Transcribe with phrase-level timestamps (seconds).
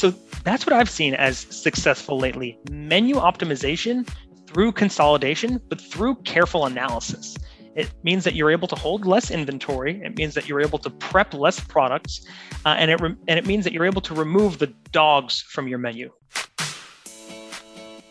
[0.00, 0.14] So
[0.44, 4.08] that's what I've seen as successful lately menu optimization
[4.46, 7.36] through consolidation, but through careful analysis.
[7.74, 10.00] It means that you're able to hold less inventory.
[10.02, 12.26] It means that you're able to prep less products,
[12.64, 15.68] uh, and it re- and it means that you're able to remove the dogs from
[15.68, 16.10] your menu.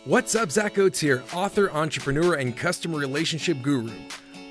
[0.05, 3.91] What's up, Zach Oates here, author, entrepreneur, and customer relationship guru.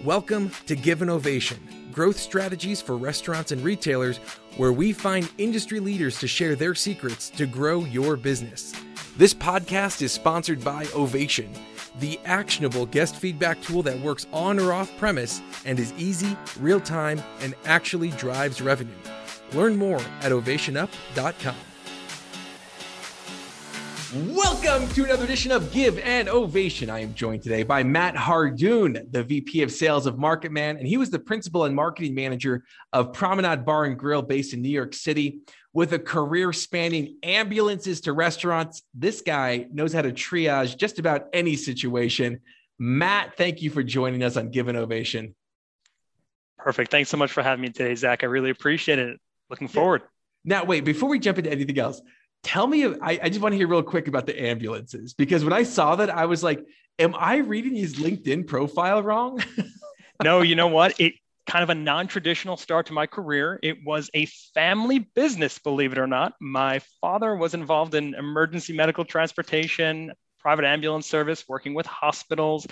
[0.04, 1.58] Welcome to Give an Ovation,
[1.90, 4.18] growth strategies for restaurants and retailers,
[4.56, 8.72] where we find industry leaders to share their secrets to grow your business.
[9.16, 11.53] This podcast is sponsored by Ovation
[11.98, 16.80] the actionable guest feedback tool that works on or off premise and is easy, real
[16.80, 18.94] time, and actually drives revenue.
[19.53, 21.56] Learn more at ovationup.com.
[24.14, 26.89] Welcome to another edition of Give an Ovation.
[26.89, 30.96] I am joined today by Matt Hardoon, the VP of Sales of MarketMan, and he
[30.96, 34.94] was the principal and marketing manager of Promenade Bar and Grill based in New York
[34.94, 35.41] City.
[35.75, 41.27] With a career spanning ambulances to restaurants, this guy knows how to triage just about
[41.34, 42.41] any situation.
[42.79, 45.34] Matt, thank you for joining us on Give an Ovation.
[46.56, 46.91] Perfect.
[46.91, 48.23] Thanks so much for having me today, Zach.
[48.23, 49.20] I really appreciate it.
[49.51, 50.01] Looking forward.
[50.47, 52.01] Now, wait, before we jump into anything else,
[52.42, 55.53] tell me, I, I just want to hear real quick about the ambulances because when
[55.53, 56.64] I saw that, I was like,
[56.98, 59.42] am I reading his LinkedIn profile wrong?
[60.22, 60.98] no, you know what?
[61.00, 61.14] It
[61.47, 63.58] kind of a non-traditional start to my career.
[63.62, 66.34] It was a family business, believe it or not.
[66.41, 72.67] My father was involved in emergency medical transportation, private ambulance service, working with hospitals.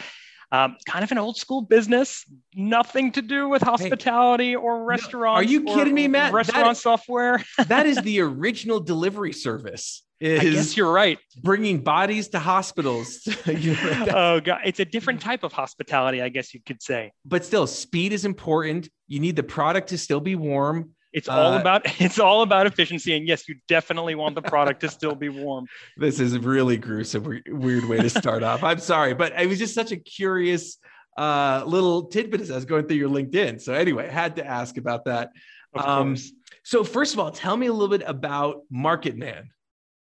[0.52, 5.40] Um, kind of an old school business, nothing to do with hospitality hey, or restaurants.
[5.40, 6.32] Are you kidding me, Matt?
[6.32, 7.42] Restaurant that, software.
[7.66, 11.18] that is the original delivery service is I guess you're right.
[11.42, 13.26] Bringing bodies to hospitals.
[13.46, 17.12] oh god, it's a different type of hospitality, I guess you could say.
[17.24, 18.88] But still, speed is important.
[19.08, 20.92] You need the product to still be warm.
[21.16, 24.82] It's all uh, about it's all about efficiency, and yes, you definitely want the product
[24.82, 25.66] to still be warm.
[25.96, 28.62] This is a really gruesome, weird way to start off.
[28.62, 30.76] I'm sorry, but it was just such a curious
[31.16, 33.62] uh, little tidbit as I was going through your LinkedIn.
[33.62, 35.30] So anyway, I had to ask about that.
[35.74, 36.16] Um,
[36.64, 39.46] so first of all, tell me a little bit about MarketMan.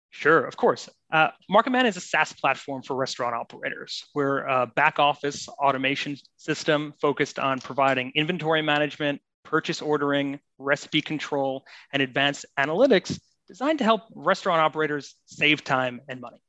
[0.10, 0.90] Sure, of course.
[1.12, 4.04] Uh, MarketMan is a SaaS platform for restaurant operators.
[4.16, 11.66] We're a back office automation system focused on providing inventory management, purchase ordering, recipe control,
[11.94, 16.42] and advanced analytics designed to help restaurant operators save time and money.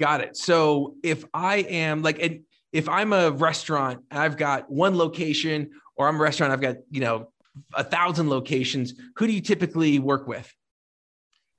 [0.00, 0.36] Got it.
[0.36, 2.42] So if I am like,
[2.72, 7.00] if I'm a restaurant, I've got one location, or I'm a restaurant, I've got, you
[7.00, 7.32] know,
[7.74, 10.52] a thousand locations, who do you typically work with?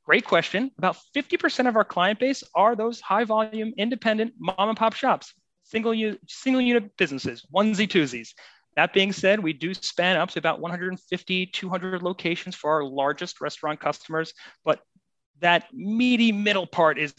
[0.05, 0.71] Great question.
[0.77, 5.33] About 50% of our client base are those high volume, independent mom and pop shops,
[5.63, 8.29] single, unit, single unit businesses, onesie twosies.
[8.79, 13.41] That being said, we do span up to about 150, 200 locations for our largest
[13.41, 14.33] restaurant customers.
[14.63, 14.79] But
[15.41, 17.13] that meaty middle part is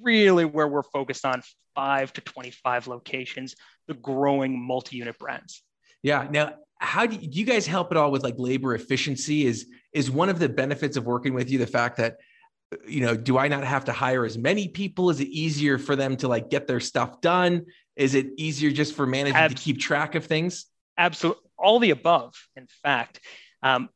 [0.00, 1.42] really where we're focused on
[1.74, 3.54] five to 25 locations,
[3.88, 5.62] the growing multi unit brands.
[6.02, 6.26] Yeah.
[6.30, 9.44] Now, how do you, do you guys help at all with like labor efficiency?
[9.44, 12.16] Is is one of the benefits of working with you the fact that
[12.88, 15.10] you know, do I not have to hire as many people?
[15.10, 17.66] Is it easier for them to like get their stuff done?
[17.96, 20.68] Is it easier just for management to keep track of things?
[21.02, 21.42] Absolutely.
[21.58, 23.18] All the above, in fact.
[23.60, 23.88] Um,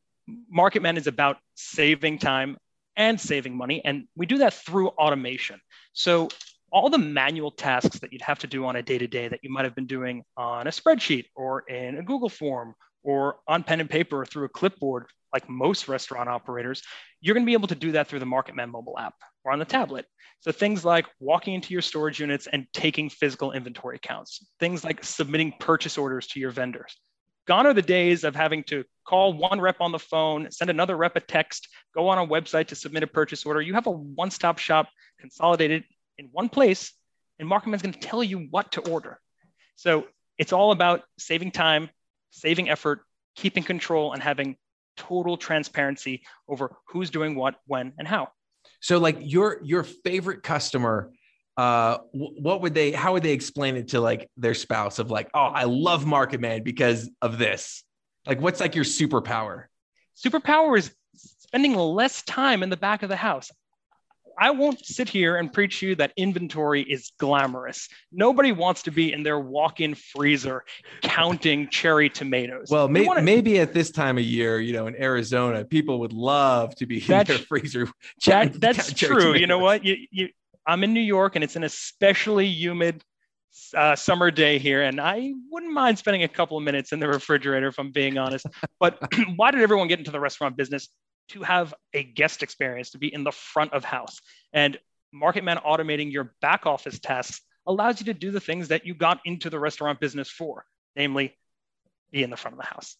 [0.53, 2.57] MarketMan is about saving time
[2.97, 3.81] and saving money.
[3.85, 5.61] And we do that through automation.
[5.93, 6.27] So
[6.69, 9.39] all the manual tasks that you'd have to do on a day to day that
[9.41, 12.75] you might have been doing on a spreadsheet or in a Google form
[13.07, 16.83] or on pen and paper or through a clipboard like most restaurant operators,
[17.21, 19.13] you're going to be able to do that through the MarketMan mobile app
[19.45, 20.05] or on the tablet.
[20.41, 25.05] So things like walking into your storage units and taking physical inventory counts, things like
[25.05, 26.97] submitting purchase orders to your vendors.
[27.47, 30.97] Gone are the days of having to call one rep on the phone, send another
[30.97, 33.61] rep a text, go on a website to submit a purchase order.
[33.61, 35.85] You have a one stop shop consolidated
[36.17, 36.91] in one place,
[37.39, 39.17] and MarketMan's going to tell you what to order.
[39.77, 40.07] So
[40.37, 41.89] it's all about saving time,
[42.31, 43.01] saving effort,
[43.35, 44.57] keeping control, and having
[44.95, 48.29] total transparency over who's doing what, when, and how.
[48.81, 51.11] So, like your your favorite customer,
[51.55, 52.91] uh, what would they?
[52.91, 54.99] How would they explain it to like their spouse?
[54.99, 57.83] Of like, oh, I love MarketMan because of this.
[58.25, 59.65] Like, what's like your superpower?
[60.15, 63.51] Superpower is spending less time in the back of the house.
[64.39, 67.89] I won't sit here and preach you that inventory is glamorous.
[68.11, 70.63] Nobody wants to be in their walk-in freezer
[71.01, 72.67] counting cherry tomatoes.
[72.69, 73.21] Well, may, wanna...
[73.21, 76.99] maybe at this time of year, you know, in Arizona, people would love to be
[76.99, 77.89] that's, in their freezer.
[78.25, 79.19] That, that's true.
[79.19, 79.41] Tomatoes.
[79.41, 79.83] You know what?
[79.83, 80.29] You, you,
[80.65, 83.03] I'm in New York, and it's an especially humid
[83.75, 87.07] uh, summer day here, and I wouldn't mind spending a couple of minutes in the
[87.07, 88.45] refrigerator, if I'm being honest.
[88.79, 89.01] But
[89.35, 90.89] why did everyone get into the restaurant business?
[91.29, 94.21] To have a guest experience, to be in the front of house.
[94.53, 94.77] And
[95.13, 99.19] MarketMan automating your back office tasks allows you to do the things that you got
[99.25, 100.65] into the restaurant business for,
[100.95, 101.35] namely
[102.11, 102.95] be in the front of the house.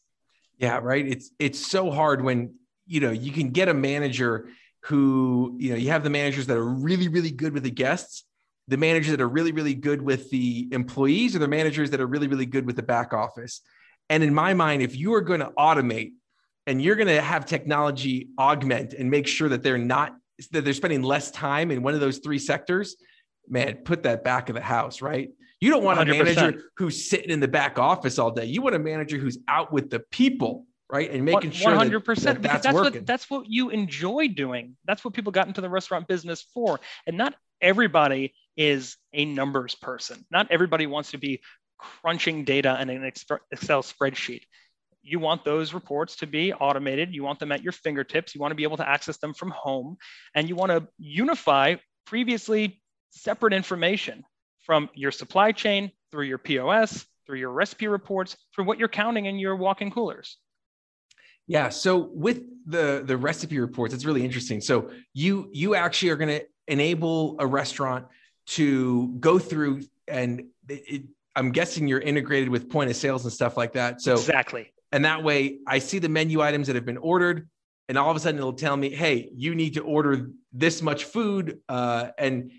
[0.58, 1.08] Yeah, right.
[1.08, 4.50] It's it's so hard when you know you can get a manager
[4.86, 8.24] who you know you have the managers that are really really good with the guests
[8.70, 12.08] the managers that are really really good with the employees or the managers that are
[12.08, 13.62] really really good with the back office
[14.10, 16.14] and in my mind if you are going to automate
[16.68, 20.16] and you're going to have technology augment and make sure that they're not
[20.52, 22.96] that they're spending less time in one of those three sectors
[23.50, 25.30] man put that back of the house right
[25.60, 26.04] you don't want 100%.
[26.04, 29.40] a manager who's sitting in the back office all day you want a manager who's
[29.48, 31.12] out with the people right?
[31.12, 32.94] And making sure 100% that, that that's, that's working.
[32.94, 34.76] what that's what you enjoy doing.
[34.86, 36.80] That's what people got into the restaurant business for.
[37.06, 40.26] And not everybody is a numbers person.
[40.32, 41.42] Not everybody wants to be
[41.78, 43.04] crunching data in an
[43.52, 44.42] Excel spreadsheet.
[45.08, 47.16] You want those reports to be automated.
[47.16, 48.36] You want them at your fingertips.
[48.36, 49.98] You want to be able to access them from home.
[50.36, 51.76] And you want to unify
[52.06, 52.82] previously
[53.12, 54.24] separate information
[54.66, 59.26] from your supply chain through your POS, through your recipe reports, through what you're counting
[59.26, 60.38] in your walk-in coolers.
[61.48, 61.70] Yeah.
[61.70, 64.60] So with the the recipe reports, it's really interesting.
[64.60, 68.08] So you you actually are going to enable a restaurant
[68.48, 71.04] to go through and it,
[71.38, 74.02] I'm guessing you're integrated with point of sales and stuff like that.
[74.02, 74.74] So exactly.
[74.92, 77.48] And that way I see the menu items that have been ordered
[77.90, 81.06] and all of a sudden it'll tell me, Hey, you need to order this much
[81.06, 82.52] food, uh, and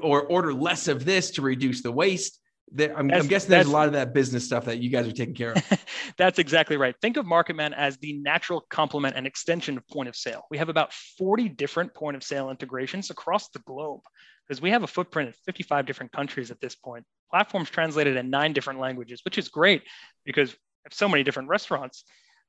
[0.00, 2.38] or order less of this to reduce the waste.
[2.78, 5.34] I'm, I'm, guessing there's a lot of that business stuff that you guys are taking
[5.34, 5.84] care of.
[6.18, 6.96] that's exactly right.
[7.00, 10.46] Think of MarketMan as the natural complement and extension of point of sale.
[10.50, 14.00] We have about 40 different point of sale integrations across the globe
[14.46, 17.04] because we have a footprint in 55 different countries at this point.
[17.30, 19.82] Platforms translated in nine different languages, which is great
[20.24, 20.56] because
[20.86, 22.04] have so many different restaurants.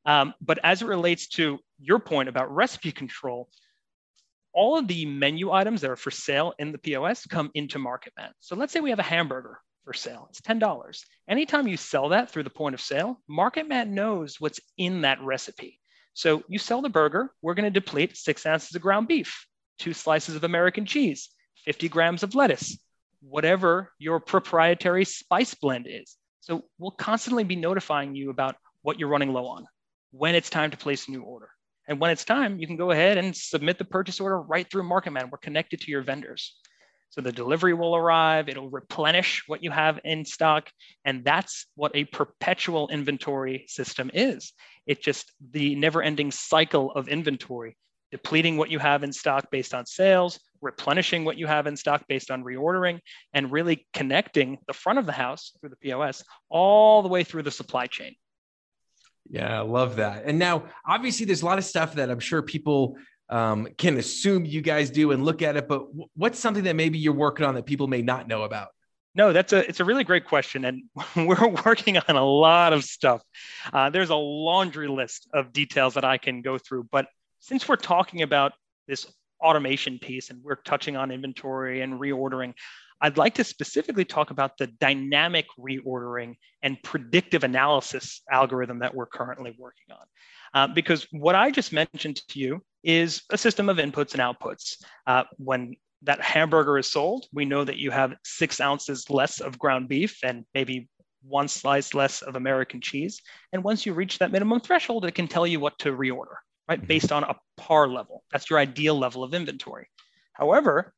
[0.06, 3.50] Um, but as it relates to your point about recipe control,
[4.54, 8.31] all of the menu items that are for sale in the POS come into MarketMan.
[8.39, 10.28] So let's say we have a hamburger for sale.
[10.30, 11.04] It's $10.
[11.28, 15.80] Anytime you sell that through the point of sale, MarketMan knows what's in that recipe.
[16.13, 19.45] So you sell the burger, we're going to deplete six ounces of ground beef,
[19.78, 21.30] two slices of American cheese,
[21.66, 22.78] 50 grams of lettuce,
[23.22, 26.17] whatever your proprietary spice blend is.
[26.48, 29.68] So we'll constantly be notifying you about what you're running low on,
[30.12, 31.50] when it's time to place a new order.
[31.90, 34.84] And when it's time, you can go ahead and submit the purchase order right through
[34.84, 35.30] MarketMan.
[35.30, 36.56] We're connected to your vendors.
[37.10, 40.70] So the delivery will arrive, it'll replenish what you have in stock.
[41.04, 44.54] And that's what a perpetual inventory system is.
[44.86, 47.76] It's just the never ending cycle of inventory,
[48.10, 52.06] depleting what you have in stock based on sales, replenishing what you have in stock
[52.07, 53.00] based on reordering,
[53.33, 57.44] and really connecting the front of the house through the POS all the way through
[57.44, 58.15] the supply chain.
[59.30, 60.24] Yeah, I love that.
[60.25, 62.98] And now, obviously, there's a lot of stuff that I'm sure people
[63.30, 65.68] um, can assume you guys do and look at it.
[65.68, 68.69] But what's something that maybe you're working on that people may not know about?
[69.15, 70.83] No, that's a it's a really great question, and
[71.15, 73.24] we're working on a lot of stuff.
[73.74, 77.07] Uh, there's a laundry list of details that I can go through, but
[77.39, 78.53] since we're talking about
[78.88, 79.12] this
[79.42, 82.54] automation piece and we're touching on inventory and reordering,
[83.01, 89.06] I'd like to specifically talk about the dynamic reordering and predictive analysis algorithm that we're
[89.06, 90.06] currently working on.
[90.54, 94.84] Uh, because what I just mentioned to you is a system of inputs and outputs.
[95.06, 99.60] Uh, when that hamburger is sold, we know that you have six ounces less of
[99.60, 100.88] ground beef and maybe
[101.24, 103.22] one slice less of American cheese.
[103.51, 106.79] And once you reach that minimum threshold, it can tell you what to reorder, right?
[106.79, 106.88] Mm-hmm.
[106.88, 108.24] Based on a par level.
[108.31, 109.88] That's your ideal level of inventory.
[110.33, 110.93] However,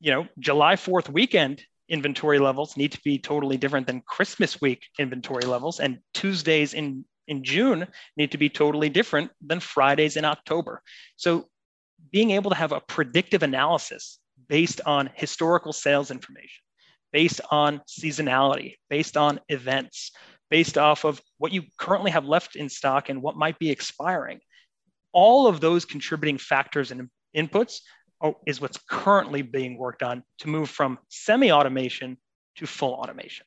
[0.00, 4.86] you know, July 4th weekend inventory levels need to be totally different than Christmas week
[4.98, 5.80] inventory levels.
[5.80, 10.82] And Tuesdays in in June need to be totally different than Fridays in October.
[11.16, 11.46] So
[12.12, 14.18] being able to have a predictive analysis
[14.48, 16.62] based on historical sales information,
[17.12, 20.12] based on seasonality, based on events,
[20.50, 24.40] based off of what you currently have left in stock and what might be expiring.
[25.14, 27.80] All of those contributing factors and inputs
[28.46, 32.18] is what's currently being worked on to move from semi automation
[32.56, 33.46] to full automation.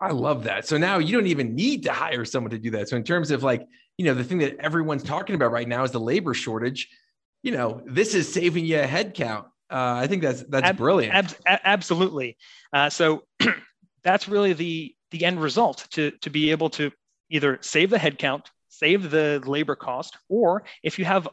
[0.00, 0.66] I love that.
[0.66, 2.88] So now you don't even need to hire someone to do that.
[2.88, 5.84] So in terms of like, you know, the thing that everyone's talking about right now
[5.84, 6.88] is the labor shortage.
[7.42, 9.44] You know, this is saving you a headcount.
[9.70, 11.14] Uh, I think that's that's ab- brilliant.
[11.14, 12.36] Ab- absolutely.
[12.72, 13.22] Uh, so
[14.04, 16.92] that's really the the end result to to be able to
[17.30, 18.46] either save the headcount,
[18.78, 21.28] save the labor cost, or if you have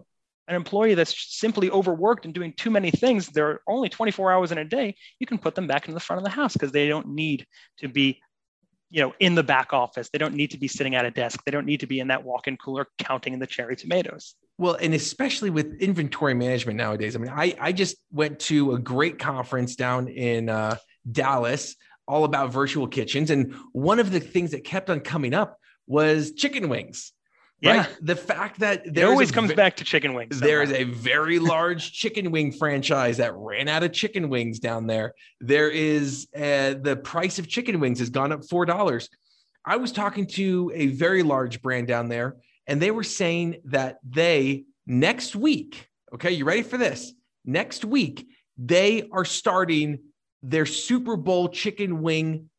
[0.47, 4.57] an employee that's simply overworked and doing too many things, they're only 24 hours in
[4.57, 6.87] a day, you can put them back in the front of the house because they
[6.87, 7.45] don't need
[7.79, 8.19] to be
[8.93, 10.09] you know, in the back office.
[10.09, 11.41] They don't need to be sitting at a desk.
[11.45, 14.35] They don't need to be in that walk-in cooler counting in the cherry tomatoes.
[14.59, 17.15] Well, and especially with inventory management nowadays.
[17.15, 20.77] I mean, I, I just went to a great conference down in uh,
[21.11, 21.75] Dallas
[22.07, 23.31] all about virtual kitchens.
[23.31, 25.57] And one of the things that kept on coming up
[25.87, 27.13] was chicken wings.
[27.63, 27.77] Yeah.
[27.77, 27.97] Right.
[28.01, 30.35] The fact that it always comes ve- back to chicken wings.
[30.35, 30.47] Somehow.
[30.47, 34.85] There is a very large chicken wing franchise that ran out of chicken wings down
[34.85, 35.13] there.
[35.39, 39.07] There is uh, the price of chicken wings has gone up four dollars.
[39.65, 42.35] I was talking to a very large brand down there,
[42.67, 45.87] and they were saying that they next week.
[46.13, 47.13] Okay, you ready for this?
[47.45, 48.27] Next week
[48.57, 49.99] they are starting
[50.41, 52.49] their Super Bowl chicken wing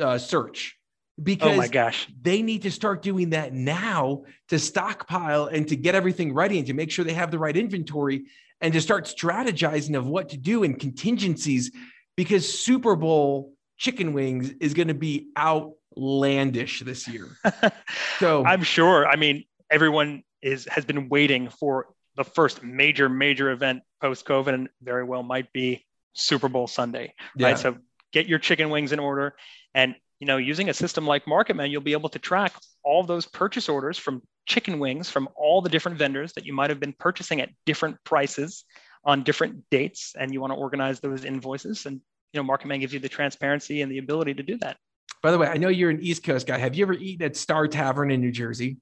[0.00, 0.78] uh, search
[1.22, 2.08] because oh my gosh.
[2.22, 6.66] they need to start doing that now to stockpile and to get everything ready and
[6.66, 8.24] to make sure they have the right inventory
[8.60, 11.70] and to start strategizing of what to do in contingencies
[12.16, 17.28] because super bowl chicken wings is going to be outlandish this year.
[18.18, 19.06] So i'm sure.
[19.06, 24.54] I mean everyone is has been waiting for the first major major event post covid
[24.54, 27.48] and very well might be super bowl sunday yeah.
[27.48, 27.76] right so
[28.16, 29.36] get your chicken wings in order.
[29.74, 33.26] And you know, using a system like MarketMan, you'll be able to track all those
[33.26, 36.94] purchase orders from chicken wings from all the different vendors that you might have been
[36.98, 38.64] purchasing at different prices
[39.04, 41.86] on different dates, and you want to organize those invoices.
[41.86, 42.00] And
[42.32, 44.76] you know, MarketMan gives you the transparency and the ability to do that.
[45.22, 46.58] By the way, I know you're an East Coast guy.
[46.58, 48.78] Have you ever eaten at Star Tavern in New Jersey?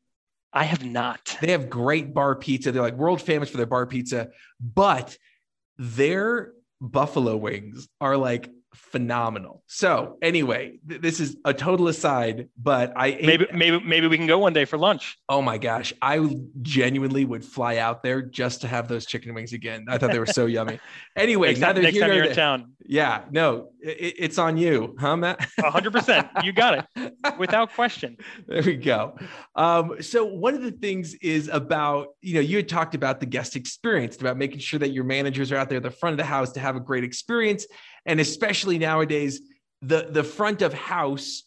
[0.52, 1.36] I have not.
[1.40, 2.70] They have great bar pizza.
[2.70, 4.28] They're like world famous for their bar pizza,
[4.60, 5.16] but
[5.78, 9.62] their buffalo wings are like phenomenal.
[9.66, 14.16] So anyway, th- this is a total aside, but I ate- maybe maybe maybe we
[14.16, 15.18] can go one day for lunch.
[15.28, 19.52] Oh my gosh, I genuinely would fly out there just to have those chicken wings
[19.52, 19.86] again.
[19.88, 20.80] I thought they were so yummy.
[21.16, 22.72] Anyway, next time, next time you're in town.
[22.86, 25.46] Yeah, no, it, it's on you, huh, Matt?
[25.58, 28.16] hundred percent, you got it, without question.
[28.46, 29.16] There we go.
[29.54, 33.26] Um, so one of the things is about you know you had talked about the
[33.26, 36.18] guest experience, about making sure that your managers are out there at the front of
[36.18, 37.66] the house to have a great experience
[38.06, 39.40] and especially nowadays
[39.82, 41.44] the the front of house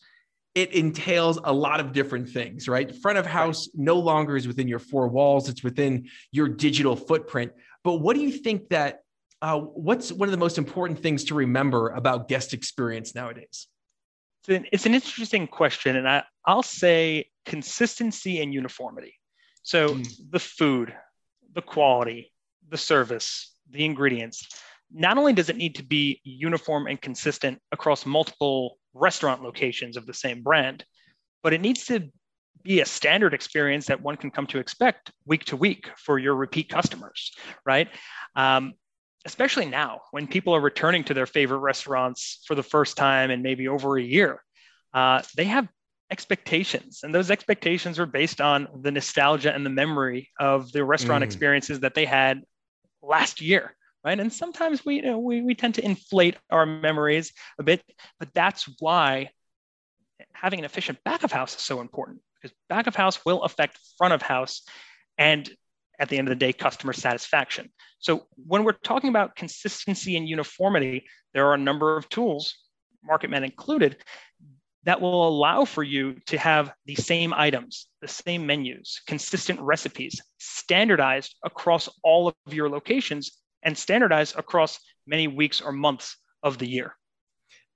[0.56, 2.96] it entails a lot of different things right?
[2.96, 5.50] Front of house no longer is within your four walls.
[5.50, 7.52] It's within your digital footprint.
[7.84, 9.02] But what do you think that
[9.42, 13.68] uh, what's one of the most important things to remember about guest experience nowadays?
[14.42, 19.14] It's an, it's an interesting question and I, i'll say consistency and uniformity.
[19.64, 20.08] So mm.
[20.32, 20.94] the food
[21.54, 22.34] the quality
[22.70, 24.48] the service the ingredients
[24.92, 30.06] not only does it need to be uniform and consistent across multiple restaurant locations of
[30.06, 30.84] the same brand,
[31.44, 32.10] but it needs to
[32.64, 36.36] be a standard experience that one can come to expect week to week for your
[36.36, 37.32] repeat customers,
[37.66, 37.88] right?
[38.36, 38.74] Um,
[39.26, 43.42] especially now when people are returning to their favorite restaurants for the first time in
[43.42, 44.44] maybe over a year,
[44.94, 45.68] uh, they have
[46.10, 51.22] expectations and those expectations are based on the nostalgia and the memory of the restaurant
[51.22, 51.26] mm.
[51.26, 52.42] experiences that they had
[53.02, 54.20] last year right?
[54.20, 57.84] And sometimes we, you know, we, we tend to inflate our memories a bit,
[58.20, 59.30] but that's why
[60.34, 63.80] having an efficient back of house is so important because back of house will affect
[63.98, 64.64] front of house
[65.18, 65.50] and
[66.00, 67.72] at the end of the day, customer satisfaction.
[68.00, 72.56] So when we're talking about consistency and uniformity, there are a number of tools,
[73.10, 73.98] MarketMan included,
[74.84, 80.22] that will allow for you to have the same items, the same menus, consistent recipes,
[80.38, 86.68] standardized across all of your locations and standardize across many weeks or months of the
[86.68, 86.96] year.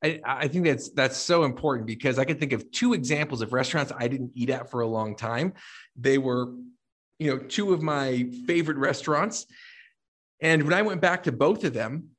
[0.03, 3.53] I, I, think that's that's so important because I can think of two examples of
[3.53, 5.53] restaurants I didn't eat at for a long time.
[5.95, 6.53] They were,
[7.19, 9.45] you know, two of my favorite restaurants.
[10.41, 12.09] And when I went back to both of them,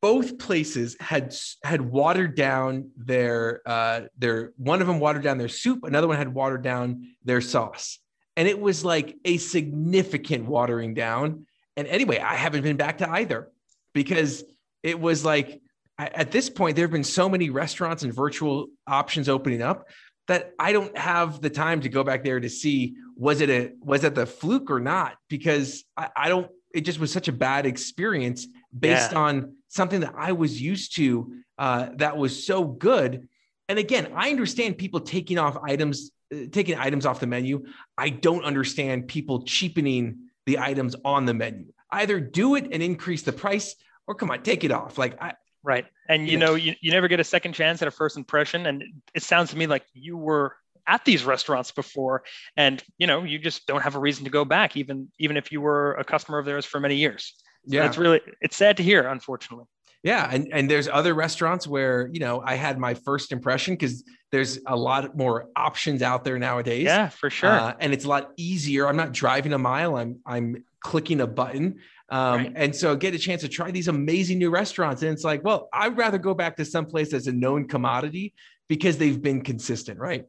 [0.00, 5.48] both places had had watered down their uh, their one of them watered down their
[5.48, 7.98] soup, another one had watered down their sauce,
[8.36, 13.10] and it was like a significant watering down and anyway, I haven't been back to
[13.10, 13.50] either
[13.94, 14.44] because
[14.82, 15.60] it was like
[15.98, 19.88] at this point, there have been so many restaurants and virtual options opening up
[20.28, 23.72] that I don't have the time to go back there to see was it a
[23.80, 27.32] was it the fluke or not because I, I don't it just was such a
[27.32, 29.18] bad experience based yeah.
[29.18, 33.28] on something that I was used to uh, that was so good.
[33.68, 37.66] And again, I understand people taking off items, uh, taking items off the menu.
[37.96, 41.72] I don't understand people cheapening the items on the menu.
[41.90, 43.74] Either do it and increase the price,
[44.06, 44.98] or come on, take it off.
[44.98, 45.86] Like I, right.
[46.08, 48.66] And you, know, you, you never get a second chance at a first impression.
[48.66, 48.82] And
[49.14, 50.56] it sounds to me like you were
[50.86, 52.24] at these restaurants before,
[52.56, 55.52] and you know, you just don't have a reason to go back, even even if
[55.52, 57.34] you were a customer of theirs for many years.
[57.68, 59.66] So yeah, it's really it's sad to hear, unfortunately.
[60.02, 64.02] Yeah, and and there's other restaurants where you know I had my first impression because
[64.32, 66.84] there's a lot more options out there nowadays.
[66.84, 67.50] Yeah, for sure.
[67.50, 68.88] Uh, and it's a lot easier.
[68.88, 69.96] I'm not driving a mile.
[69.96, 71.78] I'm I'm clicking a button.
[72.08, 72.52] Um, right.
[72.56, 75.02] And so get a chance to try these amazing new restaurants.
[75.02, 78.34] And it's like, well, I'd rather go back to some place that's a known commodity
[78.68, 80.26] because they've been consistent, right?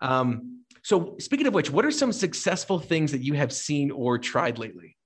[0.00, 4.18] Um, so speaking of which, what are some successful things that you have seen or
[4.18, 4.96] tried lately?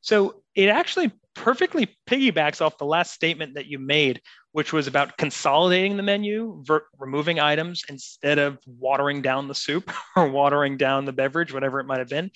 [0.00, 4.20] So it actually perfectly piggybacks off the last statement that you made,
[4.52, 9.92] which was about consolidating the menu, ver- removing items instead of watering down the soup
[10.16, 12.30] or watering down the beverage, whatever it might have been.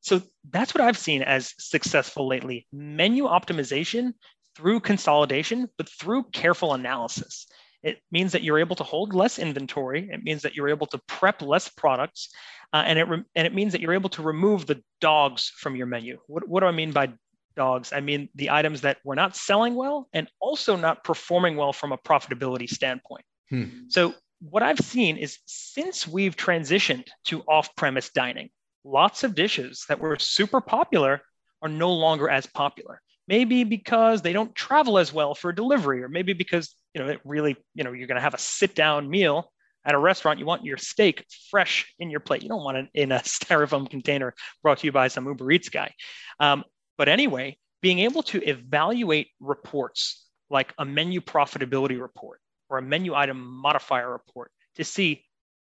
[0.00, 4.12] So that's what I've seen as successful lately menu optimization
[4.56, 7.46] through consolidation, but through careful analysis.
[7.82, 10.08] It means that you're able to hold less inventory.
[10.10, 12.30] It means that you're able to prep less products.
[12.72, 15.76] Uh, and, it re- and it means that you're able to remove the dogs from
[15.76, 16.18] your menu.
[16.26, 17.12] What, what do I mean by
[17.56, 17.92] dogs?
[17.92, 21.92] I mean the items that were not selling well and also not performing well from
[21.92, 23.24] a profitability standpoint.
[23.50, 23.64] Hmm.
[23.88, 28.50] So, what I've seen is since we've transitioned to off premise dining,
[28.84, 31.22] lots of dishes that were super popular
[31.62, 33.00] are no longer as popular.
[33.28, 37.20] Maybe because they don't travel as well for delivery, or maybe because you know it
[37.24, 39.50] really, you know, you're going to have a sit-down meal
[39.84, 40.38] at a restaurant.
[40.38, 42.42] You want your steak fresh in your plate.
[42.42, 45.70] You don't want it in a styrofoam container brought to you by some Uber Eats
[45.70, 45.92] guy.
[46.38, 46.64] Um,
[46.98, 53.14] but anyway, being able to evaluate reports like a menu profitability report or a menu
[53.14, 55.24] item modifier report to see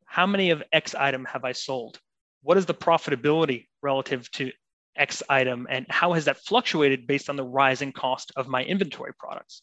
[0.04, 2.00] how many of X item have I sold?
[2.42, 4.50] what is the profitability relative to
[4.96, 9.12] X item and how has that fluctuated based on the rising cost of my inventory
[9.18, 9.62] products?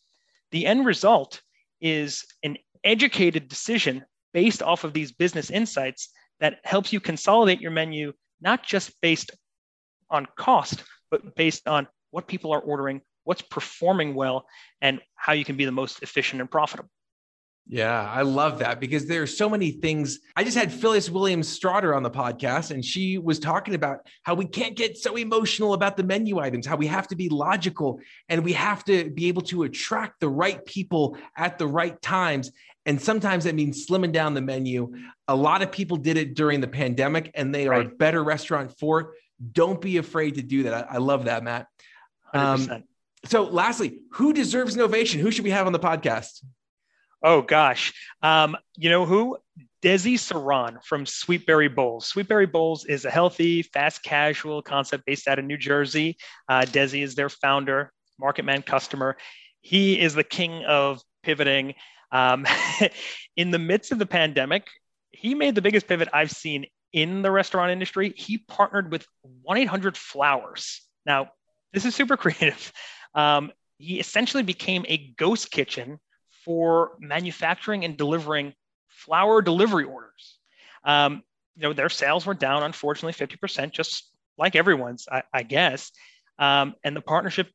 [0.51, 1.41] The end result
[1.81, 6.09] is an educated decision based off of these business insights
[6.39, 9.31] that helps you consolidate your menu, not just based
[10.09, 14.45] on cost, but based on what people are ordering, what's performing well,
[14.81, 16.89] and how you can be the most efficient and profitable.
[17.69, 20.19] Yeah, I love that because there are so many things.
[20.37, 24.35] I just had Phyllis Williams Strotter on the podcast, and she was talking about how
[24.35, 27.99] we can't get so emotional about the menu items, how we have to be logical
[28.29, 32.51] and we have to be able to attract the right people at the right times.
[32.85, 34.93] And sometimes that means slimming down the menu.
[35.27, 38.79] A lot of people did it during the pandemic, and they are a better restaurant
[38.79, 39.07] for it.
[39.51, 40.73] Don't be afraid to do that.
[40.73, 41.67] I, I love that, Matt.
[42.33, 42.83] Um,
[43.25, 45.19] so, lastly, who deserves an ovation?
[45.19, 46.43] Who should we have on the podcast?
[47.23, 49.37] Oh gosh, um, you know who?
[49.83, 52.11] Desi Saran from Sweetberry Bowls.
[52.11, 56.17] Sweetberry Bowls is a healthy, fast casual concept based out of New Jersey.
[56.49, 59.17] Uh, Desi is their founder, MarketMan customer.
[59.61, 61.75] He is the king of pivoting.
[62.11, 62.45] Um,
[63.35, 64.67] in the midst of the pandemic,
[65.11, 68.13] he made the biggest pivot I've seen in the restaurant industry.
[68.15, 69.05] He partnered with
[69.43, 70.81] 1 800 Flowers.
[71.05, 71.31] Now,
[71.73, 72.71] this is super creative.
[73.13, 75.99] Um, he essentially became a ghost kitchen
[76.43, 78.53] for manufacturing and delivering
[78.87, 80.37] flower delivery orders.
[80.83, 81.23] Um,
[81.55, 85.91] you know, their sales were down, unfortunately, 50%, just like everyone's, I, I guess.
[86.39, 87.49] Um, and the partnership,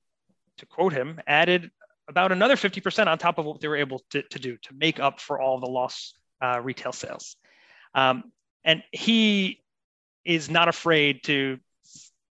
[0.58, 1.70] to quote him, added
[2.08, 5.00] about another 50% on top of what they were able to, to do to make
[5.00, 7.36] up for all the lost uh, retail sales.
[7.94, 8.24] Um,
[8.64, 9.62] and he
[10.24, 11.58] is not afraid to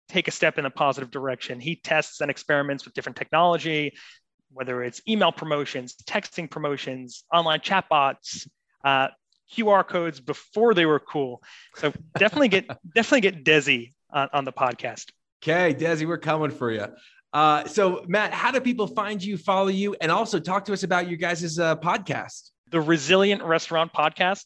[0.08, 1.60] take a step in a positive direction.
[1.60, 3.94] He tests and experiments with different technology,
[4.52, 8.48] whether it's email promotions, texting promotions, online chatbots,
[8.84, 9.08] uh,
[9.52, 11.42] QR codes before they were cool.
[11.76, 15.10] So definitely get definitely get Desi on, on the podcast.
[15.42, 16.86] Okay, Desi, we're coming for you.
[17.32, 20.82] Uh, so Matt, how do people find you, follow you, and also talk to us
[20.82, 22.50] about your guys' uh, podcast?
[22.70, 24.44] The Resilient Restaurant Podcast.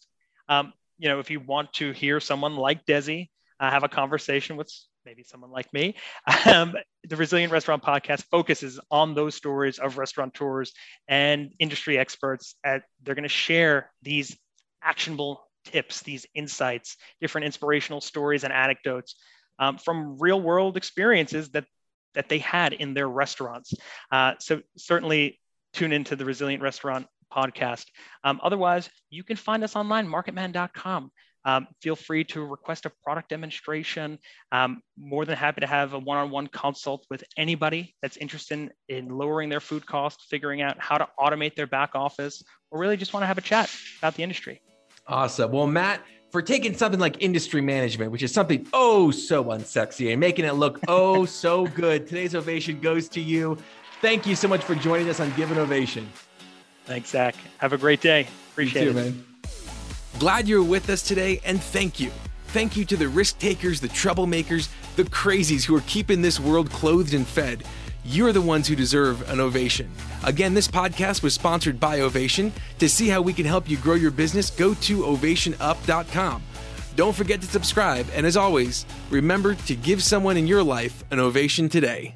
[0.49, 3.29] Um, you know, if you want to hear someone like Desi
[3.61, 4.71] uh, have a conversation with
[5.05, 5.95] maybe someone like me.
[6.47, 6.75] Um,
[7.09, 10.73] the Resilient Restaurant Podcast focuses on those stories of restaurateurs
[11.09, 12.57] and industry experts.
[12.65, 14.37] At, they're going to share these
[14.83, 19.17] actionable tips, these insights, different inspirational stories and anecdotes
[19.59, 21.65] um, from real world experiences that
[22.15, 23.75] that they had in their restaurants.
[24.11, 25.39] Uh, so certainly
[25.75, 27.87] tune into the Resilient Restaurant podcast.
[28.25, 31.11] Um, otherwise, you can find us online, marketman.com
[31.47, 34.19] um, feel free to request a product demonstration.
[34.51, 39.49] Um, more than happy to have a one-on-one consult with anybody that's interested in lowering
[39.49, 43.23] their food costs, figuring out how to automate their back office, or really just want
[43.23, 44.61] to have a chat about the industry.
[45.07, 45.53] Awesome.
[45.53, 50.19] Well, Matt, for taking something like industry management, which is something oh so unsexy, and
[50.19, 53.57] making it look oh so good, today's ovation goes to you.
[54.03, 56.09] Thank you so much for joining us on Give an Ovation.
[56.87, 57.35] Thanks, Zach.
[57.59, 58.27] Have a great day.
[58.53, 58.95] Appreciate too, it.
[58.95, 59.25] Man.
[60.19, 62.11] Glad you're with us today, and thank you.
[62.49, 66.71] Thank you to the risk takers, the troublemakers, the crazies who are keeping this world
[66.71, 67.65] clothed and fed.
[68.07, 69.91] you're the ones who deserve an ovation.
[70.25, 72.53] Again, this podcast was sponsored by Ovation.
[72.79, 76.43] To see how we can help you grow your business, go to ovationup.com.
[76.95, 81.19] Don't forget to subscribe, and as always, remember to give someone in your life an
[81.19, 82.15] ovation today.